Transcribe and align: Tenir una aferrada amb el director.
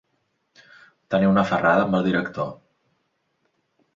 Tenir 1.15 1.29
una 1.33 1.43
aferrada 1.43 1.85
amb 1.89 1.99
el 1.99 2.09
director. 2.09 2.51